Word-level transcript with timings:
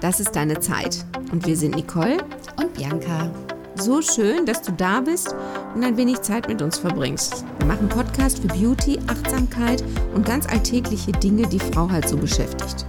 Das 0.00 0.18
ist 0.18 0.34
deine 0.34 0.58
Zeit. 0.60 1.04
Und 1.30 1.46
wir 1.46 1.56
sind 1.56 1.76
Nicole 1.76 2.18
und 2.56 2.72
Bianca. 2.74 3.30
So 3.74 4.00
schön, 4.00 4.46
dass 4.46 4.62
du 4.62 4.72
da 4.72 5.00
bist 5.00 5.34
und 5.74 5.84
ein 5.84 5.96
wenig 5.96 6.22
Zeit 6.22 6.48
mit 6.48 6.62
uns 6.62 6.78
verbringst. 6.78 7.44
Wir 7.58 7.66
machen 7.66 7.88
Podcast 7.88 8.38
für 8.38 8.48
Beauty, 8.48 8.98
Achtsamkeit 9.06 9.84
und 10.14 10.24
ganz 10.24 10.46
alltägliche 10.46 11.12
Dinge, 11.12 11.46
die 11.46 11.58
Frau 11.58 11.88
halt 11.90 12.08
so 12.08 12.16
beschäftigt. 12.16 12.86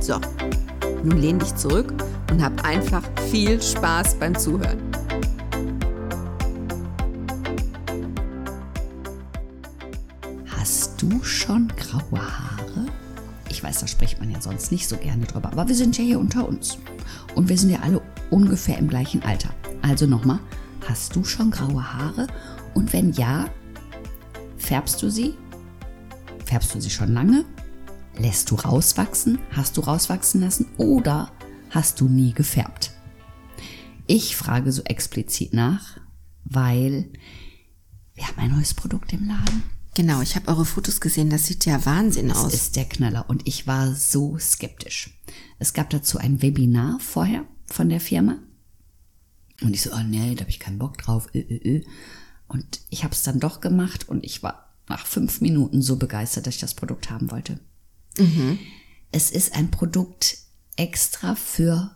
So, 0.00 0.20
nun 1.02 1.18
lehn 1.18 1.38
dich 1.38 1.54
zurück 1.56 1.92
und 2.30 2.42
hab 2.42 2.64
einfach 2.64 3.02
viel 3.30 3.60
Spaß 3.60 4.16
beim 4.16 4.38
Zuhören. 4.38 4.78
Hast 10.58 11.00
du 11.02 11.22
schon 11.22 11.68
graue 11.76 12.20
Haare? 12.20 12.86
Ich 13.50 13.62
weiß, 13.62 13.80
da 13.80 13.86
spricht 13.86 14.18
man 14.20 14.30
ja 14.30 14.40
sonst 14.40 14.72
nicht 14.72 14.88
so 14.88 14.96
gerne 14.96 15.26
drüber, 15.26 15.52
aber 15.52 15.68
wir 15.68 15.74
sind 15.74 15.96
ja 15.98 16.04
hier 16.04 16.18
unter 16.18 16.48
uns. 16.48 16.78
Und 17.34 17.48
wir 17.48 17.58
sind 17.58 17.70
ja 17.70 17.80
alle 17.80 18.00
ungefähr 18.30 18.78
im 18.78 18.88
gleichen 18.88 19.22
Alter. 19.22 19.50
Also 19.82 20.06
nochmal, 20.06 20.40
hast 20.88 21.14
du 21.14 21.24
schon 21.24 21.50
graue 21.50 21.92
Haare? 21.92 22.26
Und 22.74 22.92
wenn 22.92 23.12
ja, 23.12 23.48
färbst 24.56 25.02
du 25.02 25.10
sie? 25.10 25.34
Färbst 26.44 26.74
du 26.74 26.80
sie 26.80 26.90
schon 26.90 27.12
lange? 27.12 27.44
Lässt 28.18 28.50
du 28.50 28.54
rauswachsen? 28.54 29.38
Hast 29.50 29.76
du 29.76 29.80
rauswachsen 29.80 30.40
lassen? 30.40 30.66
Oder 30.76 31.32
hast 31.70 32.00
du 32.00 32.08
nie 32.08 32.32
gefärbt? 32.32 32.92
Ich 34.06 34.36
frage 34.36 34.70
so 34.70 34.82
explizit 34.82 35.52
nach, 35.52 35.98
weil 36.44 37.10
wir 38.14 38.28
haben 38.28 38.38
ein 38.38 38.52
neues 38.52 38.74
Produkt 38.74 39.12
im 39.12 39.26
Laden. 39.26 39.62
Genau, 39.94 40.20
ich 40.22 40.34
habe 40.34 40.48
eure 40.48 40.64
Fotos 40.64 41.00
gesehen, 41.00 41.30
das 41.30 41.46
sieht 41.46 41.66
ja 41.66 41.84
Wahnsinn 41.86 42.28
das 42.28 42.38
aus. 42.38 42.52
Das 42.52 42.62
ist 42.62 42.76
der 42.76 42.84
Knaller 42.84 43.28
und 43.28 43.46
ich 43.46 43.66
war 43.66 43.94
so 43.94 44.36
skeptisch. 44.38 45.16
Es 45.58 45.72
gab 45.72 45.90
dazu 45.90 46.18
ein 46.18 46.42
Webinar 46.42 46.98
vorher 47.00 47.44
von 47.66 47.88
der 47.88 48.00
Firma 48.00 48.38
und 49.62 49.74
ich 49.74 49.82
so, 49.82 49.92
oh 49.92 50.02
nee, 50.02 50.34
da 50.34 50.40
habe 50.40 50.50
ich 50.50 50.60
keinen 50.60 50.78
Bock 50.78 50.98
drauf. 50.98 51.28
Äh, 51.32 51.40
äh, 51.40 51.76
äh. 51.76 51.84
Und 52.48 52.80
ich 52.90 53.04
habe 53.04 53.14
es 53.14 53.22
dann 53.22 53.40
doch 53.40 53.60
gemacht 53.60 54.08
und 54.08 54.24
ich 54.24 54.42
war 54.42 54.74
nach 54.88 55.06
fünf 55.06 55.40
Minuten 55.40 55.80
so 55.80 55.96
begeistert, 55.96 56.46
dass 56.46 56.56
ich 56.56 56.60
das 56.60 56.74
Produkt 56.74 57.10
haben 57.10 57.30
wollte. 57.30 57.58
Mhm. 58.18 58.58
Es 59.12 59.30
ist 59.30 59.54
ein 59.54 59.70
Produkt 59.70 60.38
extra 60.76 61.34
für 61.36 61.94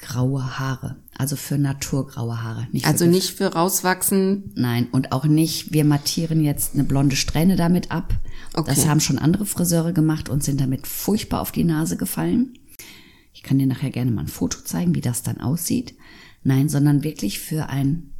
graue 0.00 0.58
Haare, 0.58 0.96
also 1.16 1.36
für 1.36 1.58
naturgraue 1.58 2.42
Haare. 2.42 2.68
Nicht 2.72 2.86
also 2.86 3.04
nicht 3.06 3.30
für 3.30 3.52
rauswachsen. 3.52 4.52
Nein, 4.54 4.88
und 4.90 5.12
auch 5.12 5.24
nicht, 5.24 5.72
wir 5.72 5.84
mattieren 5.84 6.42
jetzt 6.42 6.74
eine 6.74 6.84
blonde 6.84 7.16
Strähne 7.16 7.56
damit 7.56 7.90
ab. 7.90 8.14
Okay. 8.54 8.72
Das 8.74 8.86
haben 8.86 9.00
schon 9.00 9.18
andere 9.18 9.44
Friseure 9.44 9.92
gemacht 9.92 10.28
und 10.28 10.42
sind 10.42 10.60
damit 10.60 10.86
furchtbar 10.86 11.40
auf 11.40 11.52
die 11.52 11.64
Nase 11.64 11.96
gefallen. 11.96 12.58
Ich 13.32 13.42
kann 13.42 13.58
dir 13.58 13.66
nachher 13.66 13.90
gerne 13.90 14.10
mal 14.10 14.22
ein 14.22 14.28
Foto 14.28 14.60
zeigen, 14.62 14.94
wie 14.94 15.00
das 15.00 15.22
dann 15.22 15.40
aussieht. 15.40 15.94
Nein, 16.42 16.68
sondern 16.68 17.02
wirklich 17.02 17.40
für 17.40 17.68
ein 17.68 18.12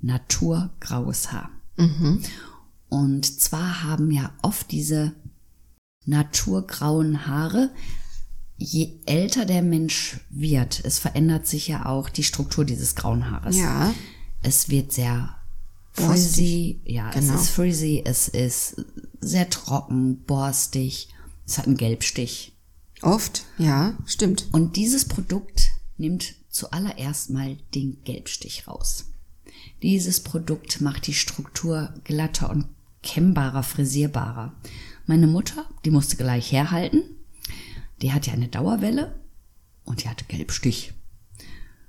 naturgraues 0.00 1.32
Haar. 1.32 1.50
Mhm. 1.76 2.20
Und 2.88 3.40
zwar 3.40 3.84
haben 3.84 4.10
ja 4.10 4.32
oft 4.42 4.70
diese 4.70 5.12
naturgrauen 6.06 7.26
Haare 7.26 7.70
je 8.60 8.98
älter 9.06 9.46
der 9.46 9.62
Mensch 9.62 10.20
wird, 10.28 10.84
es 10.84 10.98
verändert 10.98 11.46
sich 11.46 11.66
ja 11.66 11.86
auch 11.86 12.10
die 12.10 12.22
Struktur 12.22 12.64
dieses 12.64 12.94
grauen 12.94 13.30
Haares. 13.30 13.56
Ja. 13.56 13.94
Es 14.42 14.68
wird 14.68 14.92
sehr 14.92 15.34
frizzy, 15.92 16.80
ja, 16.84 17.10
genau. 17.10 17.34
es 17.34 17.40
ist 17.42 17.50
frizzy, 17.50 18.02
es 18.04 18.28
ist 18.28 18.84
sehr 19.20 19.48
trocken, 19.48 20.18
borstig, 20.24 21.08
es 21.46 21.58
hat 21.58 21.66
einen 21.66 21.78
Gelbstich. 21.78 22.52
Oft, 23.00 23.44
ja, 23.56 23.94
stimmt. 24.04 24.48
Und 24.52 24.76
dieses 24.76 25.06
Produkt 25.06 25.70
nimmt 25.96 26.34
zuallererst 26.50 27.30
mal 27.30 27.56
den 27.74 27.96
Gelbstich 28.04 28.68
raus. 28.68 29.06
Dieses 29.82 30.20
Produkt 30.20 30.82
macht 30.82 31.06
die 31.06 31.14
Struktur 31.14 31.94
glatter 32.04 32.50
und 32.50 32.66
kämmbarer, 33.02 33.62
frisierbarer. 33.62 34.52
Meine 35.06 35.26
Mutter, 35.26 35.64
die 35.86 35.90
musste 35.90 36.16
gleich 36.16 36.52
herhalten, 36.52 37.02
die 38.02 38.12
hat 38.12 38.26
ja 38.26 38.32
eine 38.32 38.48
Dauerwelle 38.48 39.20
und 39.84 40.02
die 40.02 40.08
hatte 40.08 40.24
Gelbstich. 40.26 40.92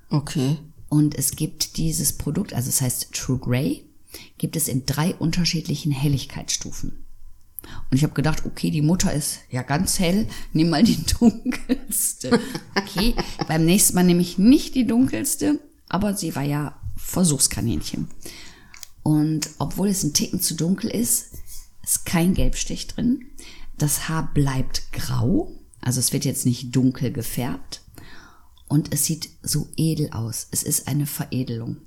Okay. 0.10 0.58
Und 0.90 1.16
es 1.16 1.36
gibt 1.36 1.78
dieses 1.78 2.14
Produkt, 2.14 2.54
also 2.54 2.70
es 2.70 2.82
heißt 2.82 3.14
True 3.14 3.40
Grey, 3.40 3.86
gibt 4.38 4.56
es 4.56 4.68
in 4.68 4.86
drei 4.86 5.16
unterschiedlichen 5.16 5.92
Helligkeitsstufen. 5.92 7.06
Und 7.64 7.98
ich 7.98 8.04
habe 8.04 8.14
gedacht, 8.14 8.46
okay, 8.46 8.72
die 8.72 8.82
Mutter 8.82 9.14
ist 9.14 9.40
ja 9.50 9.62
ganz 9.62 10.00
hell, 10.00 10.28
nimm 10.52 10.70
mal 10.70 10.84
die 10.84 11.02
dunkelste. 11.20 12.40
Okay, 12.76 13.16
beim 13.48 13.66
nächsten 13.66 13.96
Mal 13.96 14.04
nehme 14.04 14.22
ich 14.22 14.38
nicht 14.38 14.76
die 14.76 14.88
dunkelste, 14.88 15.60
aber 15.88 16.16
sie 16.16 16.36
war 16.36 16.44
ja 16.44 16.80
Versuchskaninchen. 16.98 18.08
Und 19.04 19.50
obwohl 19.60 19.90
es 19.90 20.04
ein 20.04 20.14
Ticken 20.14 20.42
zu 20.42 20.56
dunkel 20.56 20.90
ist, 20.90 21.32
ist 21.84 22.06
kein 22.06 22.34
Gelbstich 22.34 22.88
drin. 22.88 23.26
Das 23.78 24.10
Haar 24.10 24.32
bleibt 24.34 24.92
grau, 24.92 25.52
also 25.82 26.00
es 26.00 26.14
wird 26.14 26.26
jetzt 26.26 26.46
nicht 26.46 26.76
dunkel 26.76 27.12
gefärbt 27.12 27.82
und 28.68 28.94
es 28.94 29.06
sieht 29.06 29.30
so 29.44 29.68
edel 29.76 30.12
aus. 30.12 30.48
Es 30.52 30.64
ist 30.64 30.88
eine 30.88 31.06
Veredelung. 31.06 31.78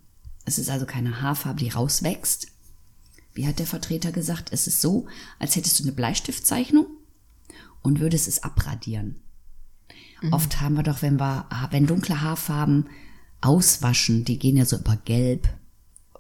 Es 0.45 0.59
ist 0.59 0.69
also 0.69 0.85
keine 0.85 1.23
Haarfarbe, 1.23 1.61
die 1.61 1.71
rauswächst. 1.71 2.49
Wie 3.33 3.47
hat 3.47 3.59
der 3.59 3.67
Vertreter 3.67 4.13
gesagt? 4.13 4.51
Es 4.53 4.67
ist 4.67 4.81
so, 4.81 5.07
als 5.39 5.57
hättest 5.57 5.81
du 5.81 5.85
eine 5.85 5.93
Bleistiftzeichnung 5.93 6.87
und 7.83 8.01
würdest 8.01 8.29
es 8.29 8.43
abradieren. 8.43 9.17
Mhm. 10.21 10.33
Oft 10.33 10.61
haben 10.61 10.75
wir 10.75 10.83
doch, 10.83 11.03
wenn 11.03 11.19
wir, 11.19 11.47
ah, 11.49 11.69
wenn 11.71 11.87
dunkle 11.87 12.21
Haarfarben 12.21 12.89
auswaschen, 13.41 14.25
die 14.25 14.39
gehen 14.39 14.57
ja 14.57 14.65
so 14.65 14.77
über 14.77 14.97
gelb 15.05 15.49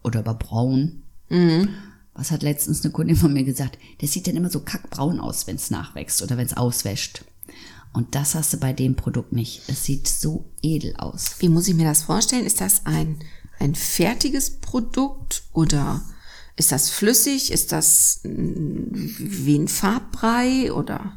oder 0.02 0.20
über 0.20 0.34
braun. 0.34 1.02
Mhm. 1.28 1.68
Was 2.14 2.30
hat 2.30 2.42
letztens 2.42 2.84
eine 2.84 2.92
Kundin 2.92 3.16
von 3.16 3.32
mir 3.32 3.44
gesagt? 3.44 3.78
Der 4.00 4.08
sieht 4.08 4.26
dann 4.26 4.36
immer 4.36 4.50
so 4.50 4.60
kackbraun 4.60 5.20
aus, 5.20 5.46
wenn 5.46 5.56
es 5.56 5.70
nachwächst 5.70 6.22
oder 6.22 6.36
wenn 6.36 6.46
es 6.46 6.56
auswäscht. 6.56 7.24
Und 7.92 8.14
das 8.16 8.34
hast 8.34 8.52
du 8.52 8.56
bei 8.56 8.72
dem 8.72 8.96
Produkt 8.96 9.32
nicht. 9.32 9.62
Es 9.68 9.84
sieht 9.84 10.08
so 10.08 10.50
edel 10.62 10.96
aus. 10.96 11.36
Wie 11.38 11.48
muss 11.48 11.68
ich 11.68 11.74
mir 11.74 11.84
das 11.84 12.02
vorstellen? 12.02 12.44
Ist 12.44 12.60
das 12.60 12.86
ein, 12.86 13.20
ein 13.60 13.74
fertiges 13.74 14.58
Produkt 14.60 15.44
oder 15.52 16.02
ist 16.56 16.72
das 16.72 16.90
flüssig? 16.90 17.52
Ist 17.52 17.70
das 17.72 18.20
wie 18.24 19.56
ein 19.56 19.68
Farbbrei 19.68 20.72
oder? 20.72 21.16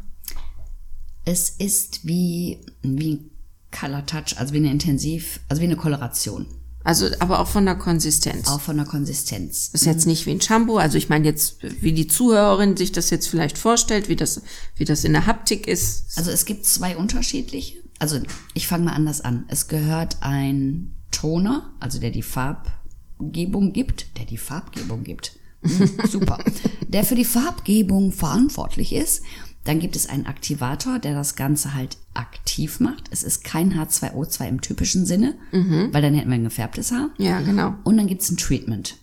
Es 1.25 1.49
ist 1.49 2.05
wie, 2.05 2.65
wie 2.83 3.31
Color 3.71 4.05
Touch, 4.05 4.37
also 4.37 4.53
wie 4.53 4.57
eine 4.57 4.71
Intensiv, 4.71 5.39
also 5.49 5.61
wie 5.61 5.65
eine 5.65 5.75
Koloration. 5.75 6.45
Also, 6.83 7.07
aber 7.19 7.39
auch 7.39 7.47
von 7.47 7.65
der 7.65 7.75
Konsistenz. 7.75 8.47
Auch 8.47 8.61
von 8.61 8.77
der 8.77 8.85
Konsistenz. 8.85 9.69
Ist 9.73 9.85
jetzt 9.85 10.07
nicht 10.07 10.25
wie 10.25 10.31
ein 10.31 10.41
Shampoo. 10.41 10.77
Also 10.77 10.97
ich 10.97 11.09
meine 11.09 11.25
jetzt, 11.25 11.57
wie 11.81 11.91
die 11.91 12.07
Zuhörerin 12.07 12.77
sich 12.77 12.93
das 12.93 13.09
jetzt 13.09 13.27
vielleicht 13.27 13.57
vorstellt, 13.57 14.07
wie 14.07 14.15
das, 14.15 14.41
wie 14.75 14.85
das 14.85 15.03
in 15.03 15.13
der 15.13 15.25
Haptik 15.25 15.67
ist. 15.67 16.17
Also 16.17 16.31
es 16.31 16.45
gibt 16.45 16.65
zwei 16.65 16.95
unterschiedliche. 16.95 17.77
Also 17.99 18.19
ich 18.53 18.67
fange 18.67 18.85
mal 18.85 18.93
anders 18.93 19.21
an. 19.21 19.45
Es 19.49 19.67
gehört 19.67 20.17
ein 20.21 20.95
Toner, 21.11 21.73
also 21.79 21.99
der 21.99 22.11
die 22.11 22.21
Farbgebung 22.21 23.73
gibt, 23.73 24.17
der 24.17 24.25
die 24.25 24.37
Farbgebung 24.37 25.03
gibt. 25.03 25.33
Hm, 25.63 25.89
super. 26.09 26.37
der 26.87 27.03
für 27.03 27.15
die 27.15 27.25
Farbgebung 27.25 28.11
verantwortlich 28.11 28.93
ist. 28.93 29.23
Dann 29.67 29.79
gibt 29.79 29.97
es 29.97 30.07
einen 30.07 30.27
Aktivator, 30.27 30.97
der 30.97 31.13
das 31.13 31.35
Ganze 31.35 31.73
halt 31.73 31.97
aktiv 32.13 32.79
macht. 32.79 33.09
Es 33.11 33.21
ist 33.21 33.43
kein 33.43 33.73
H2O2 33.73 34.47
im 34.47 34.61
typischen 34.61 35.05
Sinne, 35.05 35.35
mhm. 35.51 35.89
weil 35.91 36.01
dann 36.01 36.13
hätten 36.13 36.29
wir 36.29 36.35
ein 36.35 36.45
gefärbtes 36.45 36.93
Haar. 36.93 37.09
Ja, 37.17 37.41
genau. 37.41 37.75
Und 37.83 37.97
dann 37.97 38.07
gibt 38.07 38.21
es 38.21 38.31
ein 38.31 38.37
Treatment. 38.37 38.95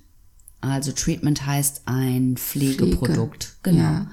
Also 0.63 0.93
Treatment 0.93 1.45
heißt 1.45 1.83
ein 1.85 2.39
Pflegeprodukt. 2.39 3.45
Pflege. 3.45 3.77
Genau. 3.77 3.83
Ja. 3.83 4.11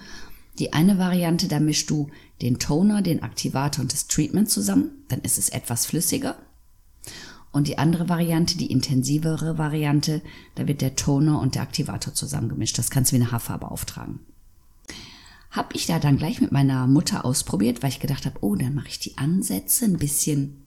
Die 0.59 0.73
eine 0.73 0.97
Variante, 0.97 1.47
da 1.47 1.61
mischst 1.61 1.89
du 1.89 2.09
den 2.41 2.59
Toner, 2.59 3.01
den 3.01 3.23
Aktivator 3.23 3.83
und 3.83 3.93
das 3.93 4.07
Treatment 4.07 4.49
zusammen. 4.49 5.05
Dann 5.07 5.21
ist 5.21 5.37
es 5.37 5.47
etwas 5.47 5.85
flüssiger. 5.85 6.35
Und 7.53 7.69
die 7.69 7.77
andere 7.77 8.09
Variante, 8.09 8.57
die 8.57 8.73
intensivere 8.73 9.57
Variante, 9.57 10.21
da 10.55 10.67
wird 10.67 10.81
der 10.81 10.97
Toner 10.97 11.39
und 11.39 11.55
der 11.55 11.61
Aktivator 11.61 12.13
zusammengemischt. 12.13 12.77
Das 12.77 12.89
kannst 12.89 13.13
du 13.13 13.15
wie 13.15 13.21
eine 13.21 13.31
Haarfarbe 13.31 13.71
auftragen. 13.71 14.19
Habe 15.51 15.75
ich 15.75 15.85
da 15.85 15.99
dann 15.99 16.17
gleich 16.17 16.41
mit 16.41 16.51
meiner 16.51 16.87
Mutter 16.87 17.25
ausprobiert, 17.25 17.83
weil 17.83 17.89
ich 17.89 17.99
gedacht 17.99 18.25
habe, 18.25 18.39
oh, 18.41 18.55
dann 18.55 18.73
mache 18.73 18.87
ich 18.87 18.99
die 18.99 19.17
Ansätze 19.17 19.85
ein 19.85 19.97
bisschen 19.97 20.63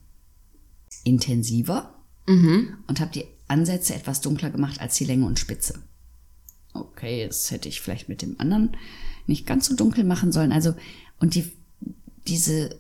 intensiver 1.05 1.95
mhm. 2.27 2.77
und 2.87 3.01
habe 3.01 3.11
die 3.11 3.25
Ansätze 3.49 3.95
etwas 3.95 4.21
dunkler 4.21 4.51
gemacht 4.51 4.81
als 4.81 4.97
die 4.97 5.05
Länge 5.05 5.27
und 5.27 5.39
Spitze. 5.39 5.83
Okay, 6.73 7.27
das 7.27 7.51
hätte 7.51 7.69
ich 7.69 7.81
vielleicht 7.81 8.09
mit 8.09 8.23
dem 8.23 8.39
anderen 8.39 8.77
nicht 9.27 9.47
ganz 9.47 9.67
so 9.67 9.77
dunkel 9.77 10.05
machen 10.05 10.33
sollen. 10.33 10.53
Also, 10.53 10.75
und 11.21 11.35
die, 11.35 11.51
diese, 12.27 12.79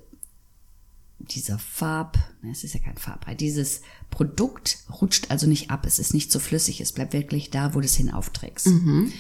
dieser 1.18 1.58
Farb, 1.58 2.18
es 2.50 2.64
ist 2.64 2.74
ja 2.74 2.80
kein 2.80 2.98
Farbbrei, 2.98 3.34
dieses 3.34 3.82
Produkt 4.10 4.78
rutscht 5.00 5.30
also 5.30 5.46
nicht 5.46 5.70
ab, 5.70 5.86
es 5.86 5.98
ist 5.98 6.12
nicht 6.12 6.32
so 6.32 6.38
flüssig, 6.38 6.80
es 6.80 6.92
bleibt 6.92 7.12
wirklich 7.12 7.50
da, 7.50 7.74
wo 7.74 7.80
du 7.80 7.86
es 7.86 7.94
hin 7.94 8.10
aufträgst. 8.10 8.66
Mhm. 8.66 9.12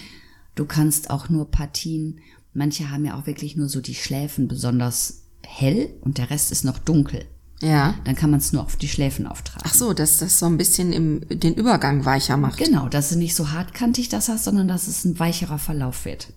Du 0.54 0.66
kannst 0.66 1.10
auch 1.10 1.28
nur 1.28 1.50
Partien 1.50 2.20
Manche 2.54 2.90
haben 2.90 3.04
ja 3.04 3.18
auch 3.18 3.26
wirklich 3.26 3.56
nur 3.56 3.68
so 3.68 3.80
die 3.80 3.94
Schläfen 3.94 4.48
besonders 4.48 5.22
hell 5.42 5.90
und 6.00 6.18
der 6.18 6.30
Rest 6.30 6.52
ist 6.52 6.64
noch 6.64 6.78
dunkel. 6.78 7.26
Ja. 7.60 7.94
Dann 8.04 8.14
kann 8.14 8.30
man 8.30 8.40
es 8.40 8.52
nur 8.52 8.62
auf 8.62 8.76
die 8.76 8.88
Schläfen 8.88 9.26
auftragen. 9.26 9.62
Ach 9.68 9.74
so, 9.74 9.92
dass 9.92 10.18
das 10.18 10.38
so 10.38 10.46
ein 10.46 10.56
bisschen 10.56 10.92
im, 10.92 11.20
den 11.28 11.54
Übergang 11.54 12.04
weicher 12.04 12.36
macht. 12.36 12.58
Genau, 12.58 12.88
dass 12.88 13.10
du 13.10 13.16
nicht 13.16 13.34
so 13.34 13.50
hartkantig 13.52 14.08
das 14.08 14.28
hast, 14.28 14.44
sondern 14.44 14.68
dass 14.68 14.86
es 14.88 15.04
ein 15.04 15.18
weicherer 15.18 15.58
Verlauf 15.58 16.04
wird. 16.04 16.32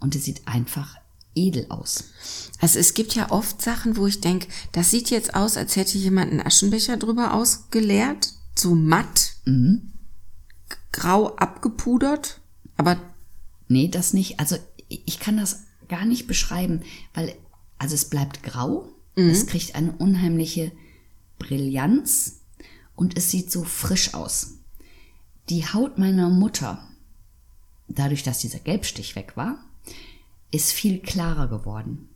Und 0.00 0.14
es 0.14 0.24
sieht 0.24 0.46
einfach 0.46 0.96
edel 1.34 1.66
aus. 1.68 2.04
Also 2.60 2.78
es 2.78 2.94
gibt 2.94 3.14
ja 3.14 3.30
oft 3.30 3.62
Sachen, 3.62 3.96
wo 3.96 4.06
ich 4.06 4.20
denke, 4.20 4.48
das 4.72 4.90
sieht 4.90 5.10
jetzt 5.10 5.34
aus, 5.34 5.56
als 5.56 5.76
hätte 5.76 5.98
jemand 5.98 6.30
einen 6.32 6.44
Aschenbecher 6.44 6.96
drüber 6.96 7.34
ausgeleert, 7.34 8.32
so 8.56 8.74
matt, 8.74 9.34
Mhm. 9.44 9.92
grau 10.92 11.36
abgepudert, 11.36 12.40
aber 12.76 12.96
Nee, 13.70 13.88
das 13.88 14.14
nicht. 14.14 14.40
Also 14.40 14.56
ich 14.88 15.20
kann 15.20 15.36
das 15.36 15.64
gar 15.88 16.04
nicht 16.04 16.26
beschreiben, 16.26 16.82
weil, 17.14 17.34
also 17.78 17.94
es 17.94 18.06
bleibt 18.06 18.42
grau, 18.42 18.88
es 19.30 19.46
kriegt 19.46 19.74
eine 19.74 19.92
unheimliche 19.92 20.70
Brillanz 21.38 22.40
und 22.94 23.16
es 23.16 23.30
sieht 23.30 23.50
so 23.50 23.64
frisch 23.64 24.14
aus. 24.14 24.58
Die 25.48 25.66
Haut 25.66 25.98
meiner 25.98 26.28
Mutter, 26.28 26.86
dadurch, 27.88 28.22
dass 28.22 28.38
dieser 28.38 28.60
Gelbstich 28.60 29.16
weg 29.16 29.36
war, 29.36 29.58
ist 30.50 30.72
viel 30.72 31.00
klarer 31.00 31.48
geworden. 31.48 32.08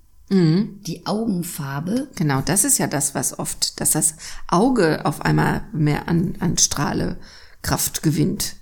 Die 0.86 1.04
Augenfarbe, 1.06 2.08
genau, 2.14 2.40
das 2.40 2.64
ist 2.64 2.78
ja 2.78 2.86
das, 2.86 3.14
was 3.14 3.38
oft, 3.38 3.80
dass 3.80 3.90
das 3.90 4.14
Auge 4.48 5.04
auf 5.04 5.20
einmal 5.22 5.66
mehr 5.72 6.08
an, 6.08 6.36
an 6.40 6.56
Strahlekraft 6.56 8.02
gewinnt. 8.02 8.56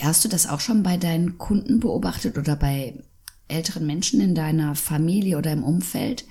Hast 0.00 0.24
du 0.24 0.28
das 0.28 0.46
auch 0.46 0.60
schon 0.60 0.82
bei 0.82 0.96
deinen 0.96 1.38
Kunden 1.38 1.80
beobachtet 1.80 2.36
oder 2.38 2.56
bei 2.56 3.02
älteren 3.48 3.86
Menschen 3.86 4.20
in 4.20 4.34
deiner 4.34 4.74
Familie 4.74 5.38
oder 5.38 5.52
im 5.52 5.64
Umfeld? 5.64 6.24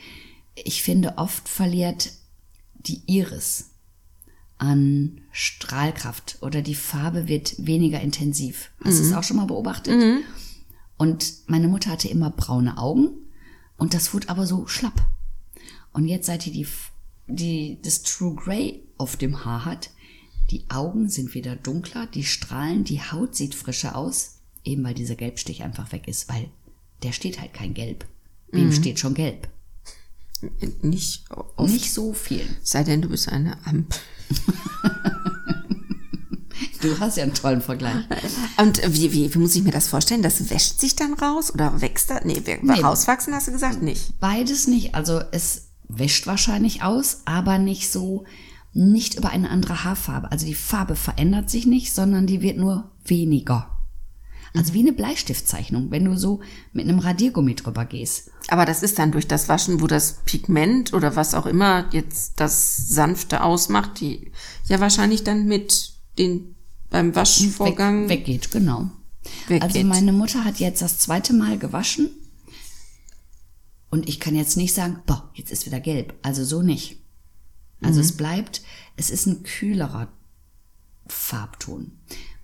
Ich 0.56 0.83
finde, 0.83 1.18
oft 1.18 1.48
verliert 1.50 2.12
die 2.75 3.01
Iris 3.07 3.71
an 4.59 5.21
Strahlkraft 5.31 6.38
oder 6.42 6.62
die 6.62 6.75
Farbe 6.75 7.27
wird 7.27 7.56
weniger 7.57 8.01
intensiv. 8.01 8.71
Hast 8.83 9.00
du 9.00 9.04
es 9.04 9.13
auch 9.13 9.24
schon 9.24 9.38
mal 9.38 9.45
beobachtet? 9.45 9.94
Und 10.98 11.33
meine 11.48 11.68
Mutter 11.68 11.92
hatte 11.92 12.07
immer 12.07 12.31
braune 12.31 12.77
Augen 12.77 13.10
und 13.77 13.94
das 13.94 14.13
wurde 14.13 14.30
aber 14.30 14.48
so 14.48 14.65
schlapp. 14.68 15.06
Und 15.94 16.07
jetzt, 16.07 16.25
seit 16.25 16.45
die, 16.45 16.51
die, 16.51 16.68
die 17.27 17.80
das 17.83 18.01
True 18.01 18.36
Grey 18.36 18.83
auf 18.98 19.15
dem 19.15 19.45
Haar 19.45 19.65
hat, 19.65 19.92
die 20.49 20.65
Augen 20.69 21.09
sind 21.09 21.33
wieder 21.33 21.55
dunkler, 21.55 22.07
die 22.07 22.23
strahlen, 22.23 22.83
die 22.83 23.01
Haut 23.01 23.35
sieht 23.35 23.53
frischer 23.55 23.95
aus, 23.95 24.35
eben 24.63 24.83
weil 24.83 24.94
dieser 24.94 25.15
Gelbstich 25.15 25.63
einfach 25.63 25.91
weg 25.91 26.07
ist, 26.07 26.29
weil 26.29 26.49
der 27.03 27.11
steht 27.11 27.39
halt 27.41 27.53
kein 27.53 27.73
Gelb. 27.73 28.05
Wem 28.51 28.71
steht 28.71 28.99
schon 28.99 29.13
Gelb? 29.13 29.49
Nicht 30.81 31.25
oft, 31.31 31.71
Nicht 31.73 31.91
so 31.91 32.13
viel. 32.13 32.45
sei 32.63 32.83
denn 32.83 33.01
du 33.01 33.09
bist 33.09 33.27
eine 33.29 33.57
Ampel. 33.65 33.99
Du 36.81 37.00
hast 37.00 37.17
ja 37.17 37.23
einen 37.23 37.33
tollen 37.33 37.61
Vergleich. 37.61 38.05
Und 38.57 38.79
wie, 38.93 39.11
wie, 39.11 39.33
wie 39.33 39.39
muss 39.39 39.55
ich 39.55 39.63
mir 39.63 39.71
das 39.71 39.88
vorstellen? 39.88 40.21
Das 40.21 40.50
wäscht 40.51 40.79
sich 40.79 40.95
dann 40.95 41.13
raus 41.15 41.51
oder 41.51 41.81
wächst 41.81 42.09
da? 42.11 42.21
Nee, 42.23 42.41
Nee. 42.61 42.79
rauswachsen 42.81 43.33
hast 43.33 43.47
du 43.47 43.51
gesagt? 43.51 43.81
Nicht. 43.81 44.19
Beides 44.19 44.67
nicht. 44.67 44.93
Also 44.93 45.19
es 45.31 45.69
wäscht 45.88 46.27
wahrscheinlich 46.27 46.83
aus, 46.83 47.21
aber 47.25 47.57
nicht 47.57 47.89
so, 47.91 48.25
nicht 48.77 49.15
über 49.15 49.29
eine 49.29 49.50
andere 49.50 49.83
Haarfarbe. 49.83 50.31
Also 50.31 50.45
die 50.45 50.53
Farbe 50.53 50.95
verändert 50.95 51.50
sich 51.50 51.65
nicht, 51.65 51.94
sondern 51.94 52.27
die 52.27 52.41
wird 52.41 52.57
nur 52.57 52.91
weniger. 53.03 53.71
Also 54.56 54.74
wie 54.74 54.79
eine 54.79 54.94
Bleistiftzeichnung, 54.94 55.91
wenn 55.91 56.06
du 56.06 56.15
so 56.18 56.39
mit 56.74 56.88
einem 56.88 57.00
Radiergummi 57.00 57.56
drüber 57.56 57.85
gehst. 57.85 58.31
Aber 58.47 58.65
das 58.65 58.83
ist 58.83 58.97
dann 58.97 59.12
durch 59.12 59.27
das 59.27 59.50
Waschen, 59.50 59.81
wo 59.81 59.88
das 59.88 60.19
Pigment 60.25 60.94
oder 60.94 61.15
was 61.15 61.33
auch 61.33 61.45
immer 61.45 61.89
jetzt 61.91 62.39
das 62.39 62.88
Sanfte 62.89 63.44
ausmacht, 63.44 64.00
die 64.00 64.31
ja 64.65 64.79
wahrscheinlich 64.79 65.24
dann 65.24 65.47
mit 65.47 65.94
den 66.18 66.56
beim 66.89 67.13
Waschvorgang 67.15 68.03
Weg, 68.03 68.19
weggeht, 68.19 68.51
genau. 68.51 68.89
weggeht. 69.47 69.63
Also 69.63 69.83
meine 69.83 70.13
Mutter 70.13 70.45
hat 70.45 70.59
jetzt 70.59 70.81
das 70.81 71.00
zweite 71.00 71.33
Mal 71.33 71.57
gewaschen 71.57 72.09
und 73.89 74.07
ich 74.07 74.19
kann 74.19 74.35
jetzt 74.35 74.56
nicht 74.56 74.74
sagen, 74.74 75.01
boah, 75.06 75.29
jetzt 75.33 75.51
ist 75.51 75.65
wieder 75.65 75.81
gelb. 75.81 76.13
Also 76.21 76.45
so 76.45 76.62
nicht. 76.62 77.06
Also 77.81 78.00
es 78.00 78.18
bleibt, 78.18 78.62
es 78.95 79.09
ist 79.09 79.27
ein 79.27 79.44
kühlerer 79.44 80.07
Farbton. 81.07 81.91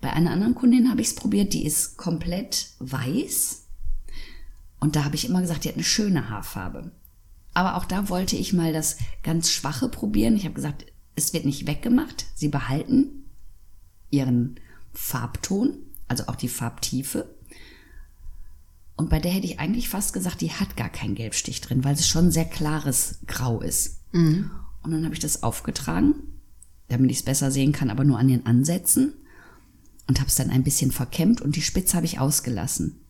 Bei 0.00 0.12
einer 0.12 0.30
anderen 0.30 0.54
Kundin 0.54 0.90
habe 0.90 1.00
ich 1.00 1.08
es 1.08 1.14
probiert, 1.14 1.52
die 1.52 1.66
ist 1.66 1.96
komplett 1.96 2.70
weiß. 2.78 3.66
Und 4.80 4.96
da 4.96 5.04
habe 5.04 5.16
ich 5.16 5.28
immer 5.28 5.40
gesagt, 5.40 5.64
die 5.64 5.68
hat 5.68 5.76
eine 5.76 5.84
schöne 5.84 6.28
Haarfarbe. 6.28 6.92
Aber 7.54 7.76
auch 7.76 7.84
da 7.84 8.08
wollte 8.08 8.36
ich 8.36 8.52
mal 8.52 8.72
das 8.72 8.98
ganz 9.22 9.50
Schwache 9.50 9.88
probieren. 9.88 10.36
Ich 10.36 10.44
habe 10.44 10.54
gesagt, 10.54 10.86
es 11.16 11.32
wird 11.32 11.44
nicht 11.44 11.66
weggemacht. 11.66 12.26
Sie 12.34 12.48
behalten 12.48 13.24
ihren 14.10 14.60
Farbton, 14.92 15.78
also 16.08 16.24
auch 16.26 16.36
die 16.36 16.48
Farbtiefe. 16.48 17.34
Und 18.96 19.10
bei 19.10 19.18
der 19.18 19.32
hätte 19.32 19.46
ich 19.46 19.58
eigentlich 19.58 19.88
fast 19.88 20.12
gesagt, 20.12 20.40
die 20.40 20.52
hat 20.52 20.76
gar 20.76 20.88
keinen 20.88 21.14
Gelbstich 21.14 21.60
drin, 21.60 21.82
weil 21.82 21.94
es 21.94 22.06
schon 22.06 22.30
sehr 22.30 22.44
klares 22.44 23.20
Grau 23.26 23.60
ist. 23.60 24.00
Und 24.84 24.92
dann 24.92 25.04
habe 25.04 25.14
ich 25.14 25.20
das 25.20 25.42
aufgetragen, 25.42 26.14
damit 26.88 27.10
ich 27.10 27.18
es 27.18 27.22
besser 27.24 27.50
sehen 27.50 27.72
kann, 27.72 27.90
aber 27.90 28.04
nur 28.04 28.18
an 28.18 28.28
den 28.28 28.46
Ansätzen. 28.46 29.14
Und 30.06 30.20
habe 30.20 30.28
es 30.28 30.34
dann 30.34 30.50
ein 30.50 30.64
bisschen 30.64 30.92
verkämmt 30.92 31.40
und 31.40 31.56
die 31.56 31.62
Spitze 31.62 31.96
habe 31.96 32.04
ich 32.04 32.20
ausgelassen. 32.20 33.00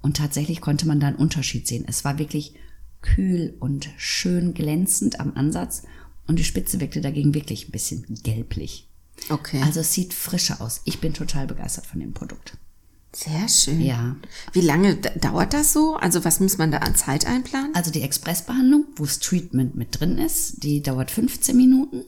Und 0.00 0.16
tatsächlich 0.16 0.60
konnte 0.60 0.86
man 0.86 1.00
da 1.00 1.08
einen 1.08 1.16
Unterschied 1.16 1.66
sehen. 1.66 1.84
Es 1.88 2.04
war 2.04 2.18
wirklich 2.18 2.54
kühl 3.00 3.56
und 3.58 3.90
schön 3.96 4.54
glänzend 4.54 5.18
am 5.18 5.34
Ansatz 5.34 5.82
und 6.26 6.38
die 6.38 6.44
Spitze 6.44 6.80
wirkte 6.80 7.00
dagegen 7.00 7.34
wirklich 7.34 7.68
ein 7.68 7.72
bisschen 7.72 8.04
gelblich. 8.22 8.88
okay. 9.28 9.60
Also 9.62 9.80
es 9.80 9.92
sieht 9.92 10.14
frischer 10.14 10.60
aus. 10.60 10.80
Ich 10.84 11.00
bin 11.00 11.12
total 11.12 11.46
begeistert 11.46 11.86
von 11.86 12.00
dem 12.00 12.14
Produkt. 12.14 12.56
Sehr 13.14 13.48
schön. 13.48 13.80
Ja. 13.80 14.16
Wie 14.52 14.62
lange 14.62 14.96
dauert 14.96 15.52
das 15.52 15.72
so? 15.72 15.96
Also 15.96 16.24
was 16.24 16.40
muss 16.40 16.56
man 16.58 16.70
da 16.70 16.78
an 16.78 16.94
Zeit 16.94 17.26
einplanen? 17.26 17.74
Also 17.74 17.90
die 17.90 18.02
Expressbehandlung, 18.02 18.86
wo 18.96 19.04
das 19.04 19.18
Treatment 19.18 19.76
mit 19.76 20.00
drin 20.00 20.16
ist, 20.18 20.62
die 20.62 20.82
dauert 20.82 21.10
15 21.10 21.56
Minuten. 21.56 22.02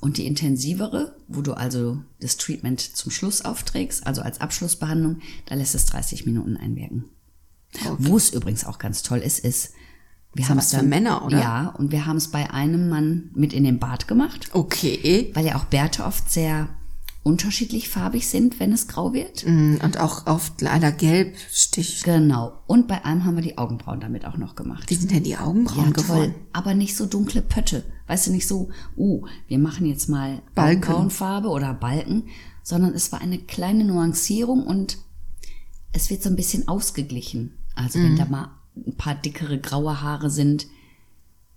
Und 0.00 0.18
die 0.18 0.26
intensivere, 0.26 1.16
wo 1.28 1.40
du 1.40 1.54
also 1.54 1.98
das 2.20 2.36
Treatment 2.36 2.80
zum 2.80 3.10
Schluss 3.10 3.42
aufträgst, 3.42 4.06
also 4.06 4.22
als 4.22 4.40
Abschlussbehandlung, 4.40 5.20
da 5.46 5.54
lässt 5.54 5.74
es 5.74 5.86
30 5.86 6.26
Minuten 6.26 6.56
einwirken. 6.56 7.04
Wo 7.98 8.16
es 8.16 8.30
übrigens 8.30 8.64
auch 8.64 8.78
ganz 8.78 9.02
toll 9.02 9.18
ist, 9.18 9.38
ist, 9.38 9.72
wir 10.34 10.48
haben 10.48 10.58
es 10.58 10.74
für 10.74 10.82
Männer, 10.82 11.24
oder? 11.24 11.38
Ja, 11.38 11.68
und 11.78 11.92
wir 11.92 12.06
haben 12.06 12.16
es 12.16 12.28
bei 12.30 12.50
einem 12.50 12.88
Mann 12.88 13.30
mit 13.34 13.52
in 13.52 13.64
den 13.64 13.78
Bart 13.78 14.08
gemacht, 14.08 14.48
Okay. 14.52 15.30
weil 15.32 15.46
ja 15.46 15.56
auch 15.56 15.64
Bärte 15.64 16.04
oft 16.04 16.30
sehr 16.30 16.68
unterschiedlich 17.24 17.88
farbig 17.88 18.28
sind, 18.28 18.60
wenn 18.60 18.70
es 18.72 18.86
grau 18.86 19.12
wird. 19.12 19.44
Mm, 19.46 19.78
Und 19.82 19.98
auch 19.98 20.26
oft 20.26 20.60
leider 20.60 20.92
Gelbstich. 20.92 22.02
Genau. 22.04 22.60
Und 22.66 22.86
bei 22.86 23.04
einem 23.04 23.24
haben 23.24 23.34
wir 23.34 23.42
die 23.42 23.58
Augenbrauen 23.58 23.98
damit 23.98 24.24
auch 24.26 24.36
noch 24.36 24.54
gemacht. 24.54 24.88
Wie 24.90 24.94
sind 24.94 25.10
denn 25.10 25.24
die 25.24 25.36
Augenbrauen 25.36 25.86
Ja, 25.86 25.90
geworden? 25.90 26.32
toll. 26.32 26.34
Aber 26.52 26.74
nicht 26.74 26.96
so 26.96 27.06
dunkle 27.06 27.42
Pötte. 27.42 27.82
Weißt 28.06 28.26
du, 28.26 28.30
nicht 28.30 28.46
so, 28.46 28.68
uh, 28.96 29.26
wir 29.48 29.58
machen 29.58 29.86
jetzt 29.86 30.08
mal 30.08 30.42
Balken. 30.54 30.84
Augenbrauenfarbe 30.84 31.48
oder 31.48 31.72
Balken, 31.74 32.24
sondern 32.62 32.92
es 32.94 33.10
war 33.10 33.20
eine 33.22 33.38
kleine 33.38 33.84
Nuancierung 33.84 34.66
und 34.66 34.98
es 35.92 36.10
wird 36.10 36.22
so 36.22 36.28
ein 36.28 36.36
bisschen 36.36 36.68
ausgeglichen. 36.68 37.56
Also 37.74 37.98
wenn 37.98 38.16
da 38.16 38.26
mal 38.26 38.50
ein 38.76 38.96
paar 38.96 39.14
dickere 39.14 39.58
graue 39.58 40.00
Haare 40.02 40.28
sind 40.30 40.66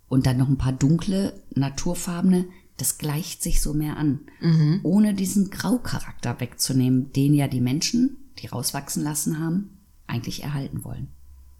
und 0.07 0.25
dann 0.25 0.37
noch 0.37 0.47
ein 0.47 0.57
paar 0.57 0.71
dunkle, 0.73 1.33
naturfarbene, 1.53 2.45
das 2.77 2.97
gleicht 2.97 3.41
sich 3.43 3.61
so 3.61 3.73
mehr 3.73 3.97
an. 3.97 4.19
Mhm. 4.39 4.79
Ohne 4.83 5.13
diesen 5.13 5.49
Graucharakter 5.49 6.39
wegzunehmen, 6.39 7.11
den 7.13 7.33
ja 7.33 7.47
die 7.47 7.61
Menschen, 7.61 8.17
die 8.39 8.47
rauswachsen 8.47 9.03
lassen 9.03 9.39
haben, 9.39 9.79
eigentlich 10.07 10.43
erhalten 10.43 10.83
wollen. 10.83 11.07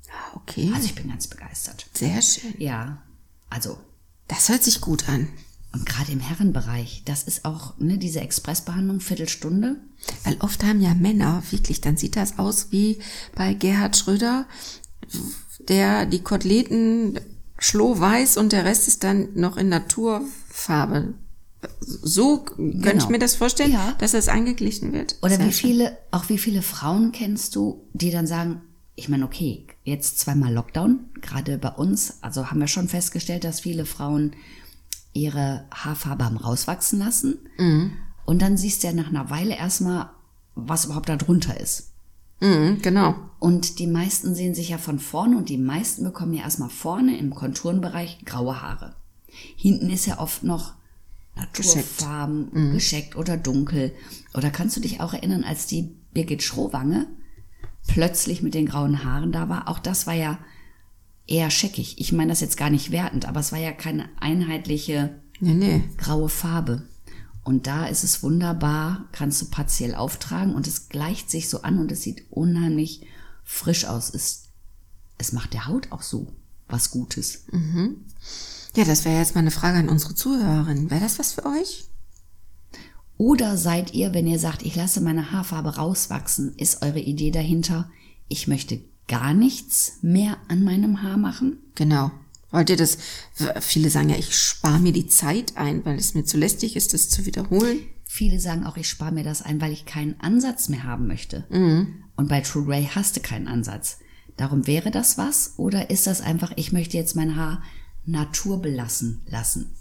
Ah, 0.10 0.36
Okay. 0.38 0.72
Also 0.74 0.86
ich 0.86 0.96
bin 0.96 1.10
ganz 1.10 1.28
begeistert. 1.28 1.88
Sehr 1.94 2.22
schön. 2.22 2.54
Ja, 2.60 3.02
also 3.50 3.78
Das 4.28 4.48
hört 4.50 4.64
sich 4.64 4.80
gut 4.82 5.10
an. 5.10 5.28
und 5.74 5.86
gerade 5.86 6.12
im 6.12 6.20
Herrenbereich, 6.20 7.02
das 7.06 7.24
ist 7.24 7.44
auch 7.46 7.78
ne, 7.78 7.98
diese 7.98 8.22
Expressbehandlung 8.22 9.00
Viertelstunde. 9.00 9.78
Weil 10.24 10.38
oft 10.40 10.64
haben 10.64 10.80
ja 10.82 10.94
Männer, 10.94 11.44
wirklich, 11.50 11.82
dann 11.82 11.98
sieht 11.98 12.16
das 12.16 12.38
aus 12.40 12.68
wie 12.72 13.00
bei 13.36 13.54
Gerhard 13.54 13.98
Schröder, 13.98 14.46
der 15.68 16.06
die 16.06 16.22
Koteletten 16.22 17.20
schlohweiß 17.60 18.38
und 18.38 18.52
der 18.52 18.66
Rest 18.66 18.88
ist 18.88 19.04
dann 19.04 19.30
noch 19.34 19.58
in 19.58 19.70
Naturfarbe. 20.58 21.14
So 21.80 22.40
könnte 22.44 22.98
ich 22.98 23.10
mir 23.10 23.20
das 23.20 23.36
vorstellen, 23.36 23.72
Ja. 23.72 23.96
dass 24.00 24.12
das 24.12 24.28
eingeglichen 24.28 24.94
wird. 24.94 25.16
Oder 25.22 25.38
Sehr 25.38 25.48
wie 25.48 25.52
schön. 25.54 25.70
viele, 25.72 25.98
auch 26.12 26.30
wie 26.30 26.38
viele 26.38 26.62
Frauen 26.62 27.12
kennst 27.12 27.56
du, 27.56 27.88
die 27.94 28.12
dann 28.12 28.28
sagen, 28.28 28.62
ich 28.96 29.10
meine, 29.10 29.26
okay, 29.26 29.66
jetzt 29.84 30.20
zweimal 30.20 30.54
Lockdown, 30.54 31.00
gerade 31.22 31.58
bei 31.58 31.70
uns, 31.70 32.18
also 32.22 32.50
haben 32.50 32.60
wir 32.60 32.68
schon 32.68 32.88
festgestellt, 32.88 33.44
dass 33.44 33.60
viele 33.62 33.86
Frauen 33.86 34.36
ihre 35.14 35.66
Haarfarbe 35.72 36.26
haben 36.26 36.38
rauswachsen 36.38 37.00
lassen. 37.00 37.40
Und 38.26 38.42
dann 38.42 38.58
siehst 38.58 38.84
du 38.84 38.88
ja 38.88 38.94
nach 38.94 39.10
einer 39.10 39.30
Weile 39.30 39.56
erstmal, 39.56 40.10
was 40.56 40.86
überhaupt 40.86 41.10
da 41.10 41.16
drunter 41.16 41.60
ist. 41.60 41.92
Mhm, 42.40 42.80
genau. 42.84 43.16
Und 43.40 43.80
die 43.80 43.88
meisten 43.88 44.36
sehen 44.36 44.54
sich 44.54 44.70
ja 44.70 44.78
von 44.78 45.00
vorne 45.00 45.38
und 45.38 45.50
die 45.50 45.58
meisten 45.58 46.04
bekommen 46.04 46.34
ja 46.34 46.44
erstmal 46.44 46.70
vorne 46.70 47.18
im 47.18 47.34
Konturenbereich 47.34 48.20
graue 48.26 48.62
Haare. 48.62 48.96
Hinten 49.56 49.90
ist 49.90 50.06
ja 50.06 50.20
oft 50.20 50.44
noch 50.44 50.74
Naturfarben, 51.36 52.52
gescheckt, 52.52 52.74
gescheckt 52.74 53.16
oder 53.16 53.38
dunkel. 53.38 53.94
Oder 54.34 54.50
kannst 54.50 54.76
du 54.76 54.82
dich 54.82 55.02
auch 55.02 55.14
erinnern, 55.14 55.44
als 55.44 55.68
die 55.68 55.96
Birgit 56.14 56.44
Schrowange 56.44 57.08
plötzlich 57.88 58.42
mit 58.42 58.54
den 58.54 58.66
grauen 58.66 59.04
Haaren 59.04 59.32
da 59.32 59.50
war? 59.50 59.68
Auch 59.68 59.80
das 59.80 60.08
war 60.08 60.16
ja 60.16 60.40
eher 61.28 61.50
scheckig. 61.50 62.00
Ich 62.00 62.12
meine 62.12 62.30
das 62.30 62.42
jetzt 62.42 62.58
gar 62.58 62.70
nicht 62.70 62.92
wertend, 62.92 63.26
aber 63.26 63.40
es 63.40 63.52
war 63.52 63.60
ja 63.60 63.72
keine 63.72 64.10
einheitliche 64.20 65.22
Nee, 65.40 65.54
nee. 65.54 65.84
graue 65.98 66.30
Farbe. 66.30 66.84
Und 67.44 67.68
da 67.68 67.86
ist 67.86 68.04
es 68.04 68.24
wunderbar, 68.24 69.06
kannst 69.12 69.42
du 69.42 69.46
partiell 69.46 69.96
auftragen 69.96 70.54
und 70.54 70.68
es 70.68 70.90
gleicht 70.90 71.30
sich 71.30 71.48
so 71.48 71.62
an 71.62 71.80
und 71.80 71.92
es 71.92 72.02
sieht 72.02 72.26
unheimlich 72.30 73.06
frisch 73.44 73.86
aus. 73.86 74.14
Es, 74.14 74.50
es 75.18 75.32
macht 75.32 75.54
der 75.54 75.68
Haut 75.68 75.92
auch 75.92 76.02
so 76.02 76.28
was 76.68 76.92
Gutes. 76.92 77.46
Ja, 78.76 78.84
das 78.86 79.06
wäre 79.06 79.18
jetzt 79.18 79.34
mal 79.34 79.42
eine 79.42 79.52
Frage 79.52 79.80
an 79.80 79.90
unsere 79.90 80.14
Zuhörerin. 80.16 80.92
Wäre 80.92 81.02
das 81.02 81.18
was 81.20 81.34
für 81.34 81.46
euch? 81.46 81.86
Oder 83.18 83.58
seid 83.58 83.94
ihr, 83.94 84.14
wenn 84.14 84.28
ihr 84.28 84.38
sagt, 84.38 84.62
ich 84.64 84.76
lasse 84.76 85.02
meine 85.02 85.32
Haarfarbe 85.32 85.78
rauswachsen, 85.78 86.54
ist 86.58 86.84
eure 86.84 87.00
Idee 87.00 87.32
dahinter, 87.32 87.90
ich 88.28 88.48
möchte 88.48 88.82
gar 89.08 89.34
nichts 89.34 89.94
mehr 90.02 90.38
an 90.50 90.64
meinem 90.64 91.02
Haar 91.02 91.18
machen? 91.18 91.58
Genau. 91.74 92.12
Wollt 92.52 92.70
ihr 92.70 92.78
das? 92.78 92.98
Viele 93.62 93.90
sagen 93.90 94.10
ja, 94.10 94.16
ich 94.18 94.36
spare 94.36 94.80
mir 94.80 94.94
die 94.94 95.08
Zeit 95.08 95.58
ein, 95.58 95.84
weil 95.84 95.98
es 95.98 96.14
mir 96.14 96.26
zu 96.26 96.38
lästig 96.38 96.76
ist, 96.76 96.94
das 96.94 97.10
zu 97.10 97.26
wiederholen. 97.26 97.80
Viele 98.06 98.40
sagen 98.40 98.66
auch, 98.66 98.78
ich 98.78 98.88
spare 98.88 99.12
mir 99.12 99.24
das 99.24 99.42
ein, 99.42 99.60
weil 99.60 99.74
ich 99.74 99.86
keinen 99.86 100.20
Ansatz 100.22 100.70
mehr 100.70 100.84
haben 100.84 101.08
möchte. 101.08 101.46
Und 101.50 102.30
bei 102.30 102.42
True 102.42 102.66
Grey 102.66 102.88
hast 102.94 103.16
du 103.16 103.20
keinen 103.20 103.48
Ansatz. 103.48 103.98
Darum 104.38 104.68
wäre 104.68 104.92
das 104.92 105.18
was? 105.18 105.56
Oder 105.58 105.90
ist 105.90 106.08
das 106.08 106.22
einfach, 106.22 106.54
ich 106.56 106.72
möchte 106.72 106.96
jetzt 106.96 107.16
mein 107.16 107.36
Haar 107.36 107.64
naturbelassen 108.08 109.22
lassen? 109.28 109.76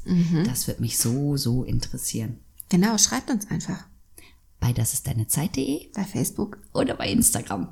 Das 0.45 0.67
wird 0.67 0.81
mich 0.81 0.99
so, 0.99 1.37
so 1.37 1.65
interessieren. 1.65 2.41
Genau, 2.69 2.99
schreibt 2.99 3.31
uns 3.31 3.49
einfach 3.51 3.87
Bei 4.61 4.73
das 4.73 4.93
ist 4.93 5.07
deine 5.07 5.27
Zeit.de 5.29 5.91
bei 5.95 6.05
Facebook. 6.05 6.59
oder 6.75 6.95
bei 6.95 7.09
Instagram. 7.11 7.69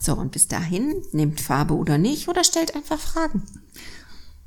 So, 0.00 0.14
und 0.16 0.32
bis 0.32 0.48
dahin, 0.48 1.02
nehmt 1.12 1.40
Farbe 1.40 1.74
oder 1.74 1.98
nicht 1.98 2.28
oder 2.28 2.42
stellt 2.42 2.74
einfach 2.74 2.98
Fragen. 2.98 3.42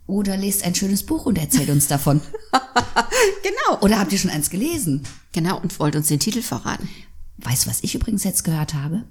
Oder 0.06 0.36
lest 0.38 0.64
ein 0.64 0.76
schönes 0.76 1.06
Buch 1.06 1.26
und 1.26 1.38
erzählt 1.38 1.70
uns 1.70 1.88
davon. 1.88 2.22
Genau. 3.44 3.82
Oder 3.82 4.00
habt 4.00 4.12
ihr 4.12 4.18
schon 4.18 4.32
eins 4.32 4.50
gelesen? 4.50 5.04
Genau, 5.32 5.60
und 5.60 5.78
wollt 5.80 5.96
uns 5.96 6.08
den 6.08 6.20
Titel 6.20 6.42
verraten. 6.42 6.88
Weißt 7.38 7.66
du, 7.66 7.70
was 7.70 7.84
ich 7.84 7.96
übrigens 7.96 8.24
jetzt 8.24 8.44
gehört 8.44 8.74
habe? 8.74 9.04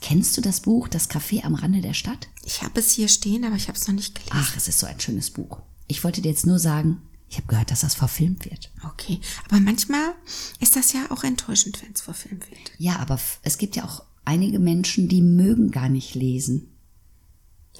Kennst 0.00 0.36
du 0.36 0.40
das 0.40 0.60
Buch 0.60 0.88
Das 0.88 1.08
Café 1.08 1.44
am 1.44 1.54
Rande 1.54 1.80
der 1.80 1.94
Stadt? 1.94 2.28
Ich 2.44 2.62
habe 2.62 2.80
es 2.80 2.92
hier 2.92 3.08
stehen, 3.08 3.44
aber 3.44 3.56
ich 3.56 3.68
habe 3.68 3.78
es 3.78 3.86
noch 3.86 3.94
nicht 3.94 4.14
gelesen. 4.14 4.32
Ach, 4.34 4.56
es 4.56 4.68
ist 4.68 4.78
so 4.78 4.86
ein 4.86 5.00
schönes 5.00 5.30
Buch. 5.30 5.60
Ich 5.86 6.04
wollte 6.04 6.20
dir 6.20 6.30
jetzt 6.30 6.46
nur 6.46 6.58
sagen, 6.58 7.00
ich 7.28 7.36
habe 7.38 7.46
gehört, 7.46 7.70
dass 7.70 7.80
das 7.80 7.94
verfilmt 7.94 8.44
wird. 8.44 8.70
Okay, 8.84 9.20
aber 9.46 9.58
manchmal 9.58 10.14
ist 10.60 10.76
das 10.76 10.92
ja 10.92 11.10
auch 11.10 11.24
enttäuschend, 11.24 11.82
wenn 11.82 11.92
es 11.92 12.02
verfilmt 12.02 12.50
wird. 12.50 12.72
Ja, 12.78 12.98
aber 12.98 13.18
es 13.42 13.56
gibt 13.56 13.76
ja 13.76 13.84
auch 13.84 14.04
einige 14.24 14.58
Menschen, 14.58 15.08
die 15.08 15.22
mögen 15.22 15.70
gar 15.70 15.88
nicht 15.88 16.14
lesen. 16.14 16.68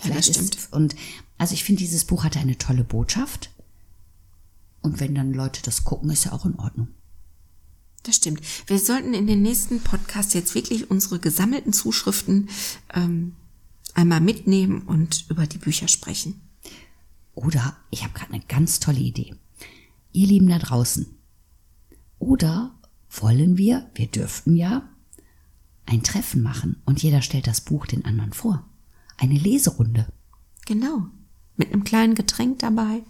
Ja, 0.02 0.14
das 0.14 0.26
stimmt. 0.26 0.54
Ist, 0.54 0.72
und 0.72 0.96
also 1.38 1.54
ich 1.54 1.64
finde, 1.64 1.80
dieses 1.80 2.04
Buch 2.04 2.24
hatte 2.24 2.38
eine 2.38 2.56
tolle 2.56 2.84
Botschaft. 2.84 3.50
Und 4.80 5.00
wenn 5.00 5.14
dann 5.14 5.32
Leute 5.32 5.60
das 5.62 5.84
gucken, 5.84 6.10
ist 6.10 6.24
ja 6.24 6.32
auch 6.32 6.46
in 6.46 6.58
Ordnung. 6.58 6.88
Das 8.02 8.16
stimmt. 8.16 8.40
Wir 8.66 8.78
sollten 8.78 9.14
in 9.14 9.26
den 9.26 9.42
nächsten 9.42 9.80
Podcast 9.80 10.34
jetzt 10.34 10.54
wirklich 10.54 10.90
unsere 10.90 11.18
gesammelten 11.20 11.72
Zuschriften 11.72 12.48
ähm, 12.94 13.36
einmal 13.94 14.20
mitnehmen 14.20 14.82
und 14.82 15.26
über 15.28 15.46
die 15.46 15.58
Bücher 15.58 15.88
sprechen. 15.88 16.40
Oder 17.34 17.76
ich 17.90 18.02
habe 18.02 18.12
gerade 18.12 18.32
eine 18.32 18.44
ganz 18.46 18.80
tolle 18.80 18.98
Idee. 18.98 19.34
Ihr 20.12 20.26
Lieben 20.26 20.48
da 20.48 20.58
draußen. 20.58 21.06
Oder 22.18 22.74
wollen 23.10 23.56
wir, 23.56 23.90
wir 23.94 24.06
dürften 24.06 24.56
ja, 24.56 24.88
ein 25.86 26.02
Treffen 26.02 26.42
machen 26.42 26.80
und 26.84 27.02
jeder 27.02 27.22
stellt 27.22 27.46
das 27.46 27.60
Buch 27.60 27.86
den 27.86 28.04
anderen 28.04 28.32
vor. 28.32 28.64
Eine 29.16 29.38
Leserunde. 29.38 30.12
Genau. 30.66 31.06
Mit 31.56 31.72
einem 31.72 31.84
kleinen 31.84 32.14
Getränk 32.14 32.60
dabei. 32.60 33.02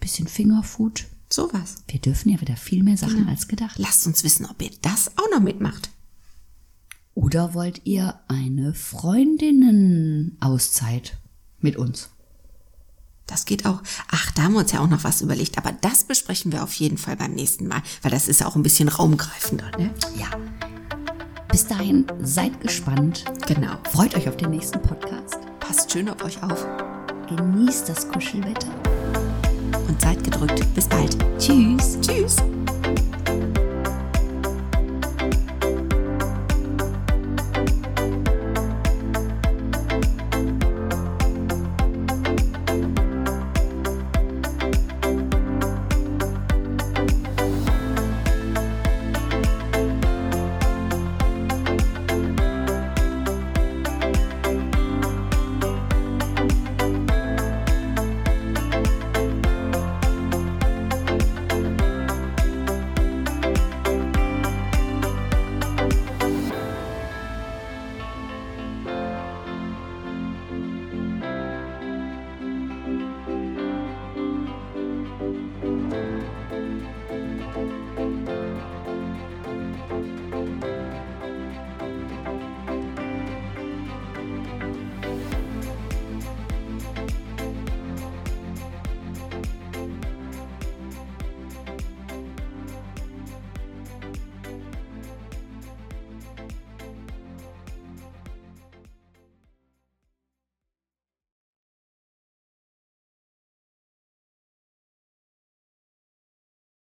Bisschen 0.00 0.28
Fingerfood. 0.28 1.06
Sowas. 1.34 1.82
Wir 1.88 2.00
dürfen 2.00 2.30
ja 2.30 2.40
wieder 2.40 2.54
viel 2.54 2.84
mehr 2.84 2.96
Sachen 2.96 3.28
als 3.28 3.48
gedacht. 3.48 3.76
Lasst 3.76 4.06
uns 4.06 4.22
wissen, 4.22 4.46
ob 4.46 4.62
ihr 4.62 4.70
das 4.82 5.18
auch 5.18 5.28
noch 5.32 5.40
mitmacht. 5.40 5.90
Oder 7.14 7.54
wollt 7.54 7.80
ihr 7.84 8.20
eine 8.28 8.72
Freundinnen-Auszeit 8.72 11.18
mit 11.58 11.76
uns? 11.76 12.10
Das 13.26 13.46
geht 13.46 13.66
auch. 13.66 13.82
Ach, 14.12 14.30
da 14.30 14.44
haben 14.44 14.52
wir 14.52 14.60
uns 14.60 14.70
ja 14.70 14.78
auch 14.78 14.88
noch 14.88 15.02
was 15.02 15.22
überlegt. 15.22 15.58
Aber 15.58 15.72
das 15.72 16.04
besprechen 16.04 16.52
wir 16.52 16.62
auf 16.62 16.74
jeden 16.74 16.98
Fall 16.98 17.16
beim 17.16 17.32
nächsten 17.32 17.66
Mal, 17.66 17.82
weil 18.02 18.12
das 18.12 18.28
ist 18.28 18.44
auch 18.44 18.54
ein 18.54 18.62
bisschen 18.62 18.88
raumgreifender, 18.88 19.72
ne? 19.76 19.92
Ja. 20.16 20.28
Bis 21.48 21.66
dahin 21.66 22.06
seid 22.22 22.60
gespannt. 22.60 23.24
Genau. 23.48 23.76
Freut 23.90 24.14
euch 24.14 24.28
auf 24.28 24.36
den 24.36 24.50
nächsten 24.50 24.80
Podcast. 24.80 25.38
Passt 25.58 25.90
schön 25.90 26.08
auf 26.08 26.22
euch 26.22 26.40
auf 26.44 26.64
Genießt 27.28 27.88
das 27.88 28.08
Kuschelwetter. 28.08 28.83
Und 29.88 30.00
seid 30.00 30.22
gedrückt. 30.22 30.62
Bis 30.74 30.88
bald. 30.88 31.16
Tschüss. 31.38 31.98
Tschüss. 32.00 32.36